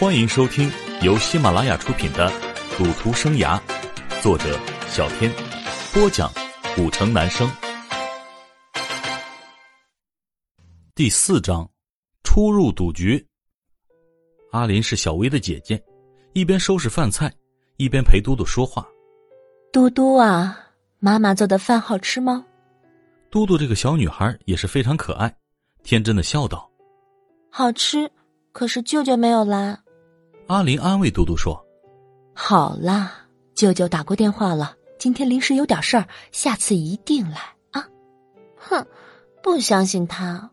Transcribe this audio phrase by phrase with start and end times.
[0.00, 0.70] 欢迎收听
[1.02, 2.30] 由喜马拉雅出品的
[2.78, 3.60] 《赌徒生涯》，
[4.22, 5.28] 作者小天，
[5.92, 6.30] 播讲
[6.76, 7.50] 古城男生。
[10.94, 11.68] 第四章，
[12.22, 13.26] 初入赌局。
[14.52, 15.82] 阿林是小薇的姐姐，
[16.32, 17.28] 一边收拾饭菜，
[17.76, 18.86] 一边陪嘟嘟说话。
[19.72, 20.56] 嘟嘟啊，
[21.00, 22.46] 妈妈做的饭好吃吗？
[23.32, 25.36] 嘟嘟这个小女孩也是非常可爱，
[25.82, 26.70] 天真的笑道
[27.50, 28.08] ：“好吃，
[28.52, 29.76] 可是舅舅没有来。”
[30.48, 31.62] 阿林安慰嘟嘟说
[32.32, 33.12] ：“好啦，
[33.54, 37.86] 舅舅打过电话了，今天临时有点事儿，下次一定来啊。”
[38.56, 38.82] 哼，
[39.42, 40.50] 不相信他。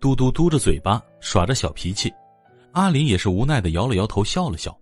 [0.00, 2.12] 嘟嘟嘟着嘴巴耍着小脾气，
[2.72, 4.76] 阿林也是无奈的摇了摇头，笑了笑。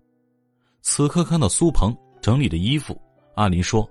[0.81, 2.99] 此刻看到苏鹏整理着衣服，
[3.35, 3.87] 阿林说：“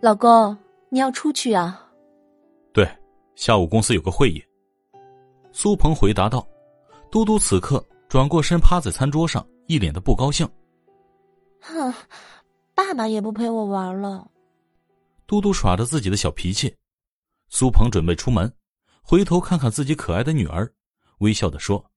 [0.00, 0.56] 老公，
[0.90, 1.84] 你要出去啊
[2.72, 2.88] ？”“对，
[3.34, 4.40] 下午公司有个会议。”
[5.50, 6.46] 苏鹏回答道。
[7.10, 7.84] 嘟嘟此刻。
[8.10, 10.44] 转过身，趴在餐桌上，一脸的不高兴。
[11.60, 11.94] 哼，
[12.74, 14.28] 爸爸也不陪我玩了。
[15.28, 16.76] 嘟嘟耍着自己的小脾气。
[17.50, 18.52] 苏鹏准备出门，
[19.00, 20.68] 回头看看自己可爱的女儿，
[21.18, 21.88] 微笑的说：“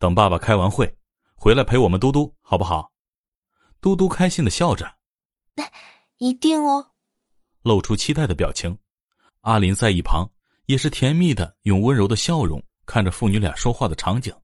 [0.00, 0.90] 等爸爸开完会，
[1.34, 2.90] 回来陪我们嘟嘟，好不好？”
[3.82, 4.90] 嘟嘟开心的笑着
[6.16, 6.92] ：“一定哦。”
[7.60, 8.74] 露出期待的表情。
[9.42, 10.26] 阿林在一旁
[10.64, 14.34] 也是甜蜜的，用温柔的笑容看着父女俩说话的场景。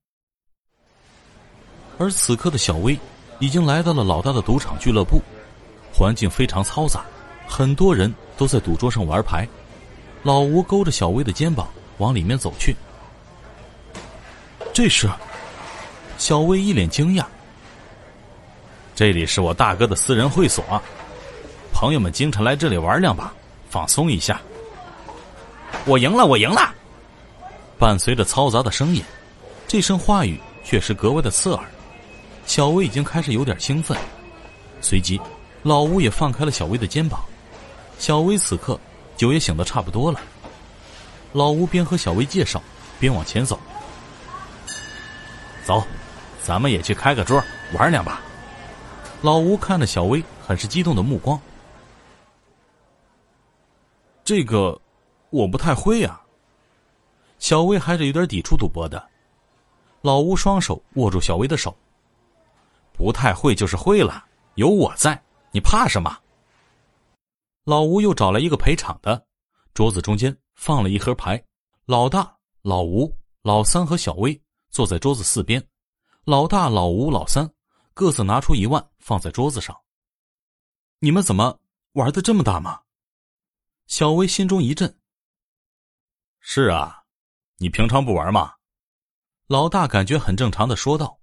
[1.97, 2.97] 而此刻的小薇，
[3.39, 5.21] 已经来到了老大的赌场俱乐部，
[5.93, 7.03] 环境非常嘈杂，
[7.47, 9.47] 很多人都在赌桌上玩牌。
[10.23, 11.67] 老吴勾着小薇的肩膀
[11.99, 12.75] 往里面走去。
[14.73, 15.09] 这是，
[16.17, 17.25] 小薇一脸惊讶。
[18.93, 20.63] 这里是我大哥的私人会所，
[21.71, 23.31] 朋友们经常来这里玩两把，
[23.69, 24.39] 放松一下。
[25.85, 26.73] 我赢了，我赢了！
[27.79, 29.03] 伴随着嘈杂的声音，
[29.67, 31.63] 这声话语却是格外的刺耳。
[32.47, 33.95] 小薇已经开始有点兴奋，
[34.81, 35.19] 随即，
[35.63, 37.21] 老吴也放开了小薇的肩膀。
[37.99, 38.79] 小薇此刻
[39.17, 40.19] 酒也醒得差不多了。
[41.33, 42.63] 老吴边和小薇介绍，
[42.99, 43.59] 边往前走。
[45.65, 45.83] 走，
[46.41, 48.21] 咱们也去开个桌玩两把。
[49.21, 51.39] 老吴看着小薇，很是激动的目光。
[54.23, 54.79] 这个，
[55.31, 56.19] 我不太会呀。
[57.39, 59.05] 小薇还是有点抵触赌博的。
[60.01, 61.75] 老吴双手握住小薇的手。
[62.97, 64.25] 不太会就是会了，
[64.55, 66.17] 有我在，你怕什么？
[67.63, 69.27] 老吴又找来一个陪场的，
[69.73, 71.41] 桌子中间放了一盒牌。
[71.85, 74.41] 老大、老吴、老三和小薇
[74.71, 75.65] 坐在桌子四边，
[76.23, 77.49] 老大、老吴、老三
[77.93, 79.79] 各自拿出一万放在桌子上。
[80.99, 81.59] 你们怎么
[81.93, 82.81] 玩的这么大吗？
[83.85, 84.99] 小薇心中一震。
[86.39, 87.03] 是啊，
[87.57, 88.55] 你平常不玩吗？
[89.47, 91.16] 老大感觉很正常的说道。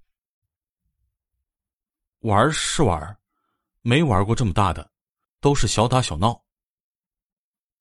[2.25, 3.19] 玩是玩，
[3.83, 4.91] 没玩过这么大的，
[5.41, 6.43] 都是小打小闹。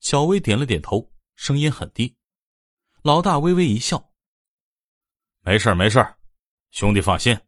[0.02, 2.14] 小薇点了点头，声音很低。
[3.04, 4.12] 老大微微一笑
[5.40, 6.06] ：“没事没事
[6.72, 7.40] 兄弟放心，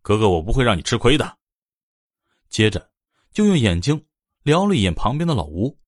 [0.00, 1.38] 哥哥我不会让你吃亏的。”
[2.48, 2.90] 接着
[3.32, 4.08] 就用眼睛
[4.42, 5.78] 瞄了一眼旁边的老吴，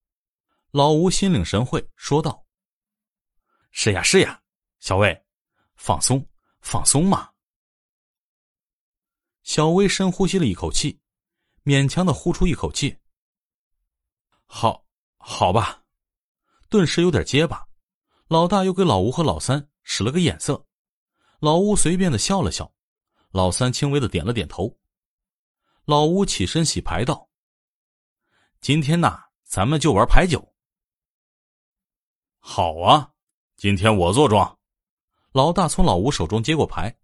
[0.71, 2.45] 老吴心领神会说道
[3.73, 4.39] ：“是呀是呀，
[4.81, 5.19] 小薇，
[5.77, 6.23] 放松
[6.61, 7.32] 放松嘛。”
[9.43, 11.01] 小薇深呼吸了一口气，
[11.65, 12.97] 勉强的呼出一口气。
[14.47, 14.87] 好，
[15.19, 15.83] 好吧，
[16.69, 17.67] 顿时有点结巴。
[18.29, 20.65] 老大又给老吴和老三使了个眼色，
[21.39, 22.73] 老吴随便的笑了笑，
[23.31, 24.79] 老三轻微的点了点头。
[25.85, 27.29] 老吴起身洗牌道
[28.63, 30.55] ：“今天呐，咱们就玩牌九。”
[32.39, 33.13] 好啊，
[33.57, 34.59] 今天我坐庄。
[35.33, 36.97] 老大从老吴手中接过牌。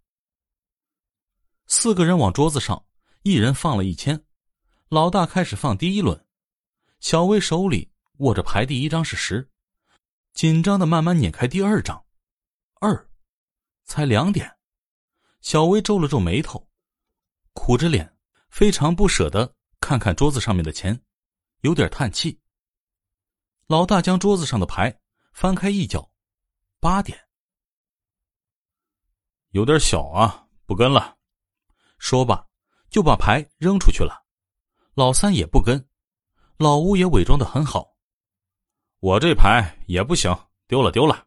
[1.70, 2.82] 四个人往桌子上，
[3.22, 4.24] 一人放了一千。
[4.88, 6.26] 老大开始放第一轮，
[6.98, 9.46] 小薇手里握着牌，第一张是十，
[10.32, 12.02] 紧张的慢慢捻开第二张，
[12.80, 13.06] 二，
[13.84, 14.56] 才两点。
[15.42, 16.66] 小薇皱了皱眉头，
[17.52, 18.16] 苦着脸，
[18.48, 20.98] 非常不舍得看看桌子上面的钱，
[21.60, 22.40] 有点叹气。
[23.66, 24.98] 老大将桌子上的牌
[25.34, 26.10] 翻开一角，
[26.80, 27.28] 八点，
[29.50, 31.17] 有点小啊，不跟了。
[31.98, 32.46] 说罢，
[32.90, 34.24] 就把牌扔出去了。
[34.94, 35.88] 老三也不跟，
[36.56, 37.96] 老吴也伪装的很好。
[39.00, 40.36] 我这牌也不行，
[40.66, 41.26] 丢了丢了。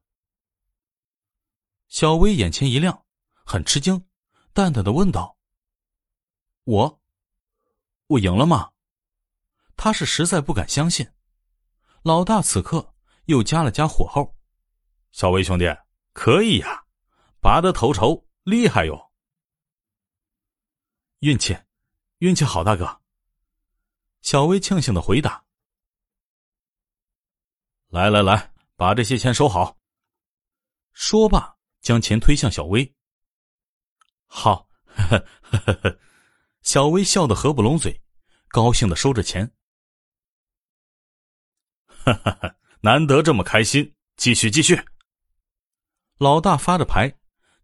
[1.88, 3.06] 小薇眼前一亮，
[3.46, 4.06] 很吃惊，
[4.54, 5.38] 淡淡的问道
[6.64, 7.02] ：“我，
[8.08, 8.72] 我赢了吗？”
[9.76, 11.10] 他是实在不敢相信。
[12.02, 12.94] 老大此刻
[13.26, 14.36] 又加了加火候
[15.12, 15.66] ：“小薇兄弟，
[16.14, 16.84] 可以呀，
[17.42, 19.11] 拔得头筹，厉害哟。”
[21.22, 21.56] 运气，
[22.18, 23.00] 运气好，大哥。
[24.22, 25.44] 小薇庆幸的回答。
[27.90, 29.78] 来来来，把这些钱收好。
[30.94, 32.92] 说罢，将钱推向小薇。
[34.26, 36.00] 好，呵呵呵呵，
[36.64, 38.02] 小薇笑得合不拢嘴，
[38.48, 39.46] 高兴的收着钱。
[41.86, 44.76] 哈哈哈，难得这么开心，继续继续。
[46.18, 47.16] 老大发着牌，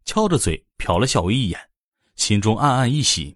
[0.06, 1.72] 敲着嘴瞟了小薇一眼，
[2.14, 3.36] 心中暗暗一喜。